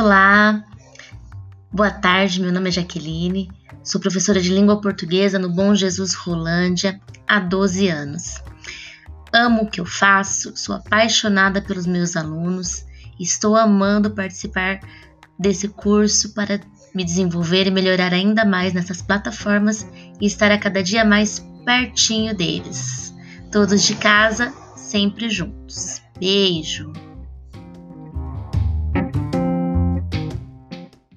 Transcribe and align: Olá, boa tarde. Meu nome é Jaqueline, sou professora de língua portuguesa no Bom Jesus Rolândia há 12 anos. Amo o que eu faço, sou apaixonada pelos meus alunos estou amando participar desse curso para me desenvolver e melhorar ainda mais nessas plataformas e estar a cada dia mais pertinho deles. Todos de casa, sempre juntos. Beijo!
Olá, 0.00 0.62
boa 1.72 1.90
tarde. 1.90 2.40
Meu 2.40 2.52
nome 2.52 2.68
é 2.68 2.70
Jaqueline, 2.70 3.50
sou 3.82 4.00
professora 4.00 4.40
de 4.40 4.54
língua 4.54 4.80
portuguesa 4.80 5.40
no 5.40 5.50
Bom 5.50 5.74
Jesus 5.74 6.14
Rolândia 6.14 7.00
há 7.26 7.40
12 7.40 7.88
anos. 7.88 8.40
Amo 9.34 9.62
o 9.62 9.66
que 9.68 9.80
eu 9.80 9.84
faço, 9.84 10.56
sou 10.56 10.76
apaixonada 10.76 11.60
pelos 11.60 11.84
meus 11.84 12.14
alunos 12.16 12.86
estou 13.18 13.56
amando 13.56 14.12
participar 14.12 14.78
desse 15.36 15.66
curso 15.66 16.32
para 16.32 16.60
me 16.94 17.02
desenvolver 17.02 17.66
e 17.66 17.72
melhorar 17.72 18.14
ainda 18.14 18.44
mais 18.44 18.72
nessas 18.72 19.02
plataformas 19.02 19.84
e 20.20 20.26
estar 20.26 20.52
a 20.52 20.58
cada 20.58 20.80
dia 20.80 21.04
mais 21.04 21.44
pertinho 21.64 22.36
deles. 22.36 23.12
Todos 23.50 23.82
de 23.82 23.96
casa, 23.96 24.54
sempre 24.76 25.28
juntos. 25.28 26.00
Beijo! 26.20 27.07